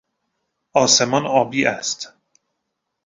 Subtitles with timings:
[0.73, 2.13] آسمان آبی است.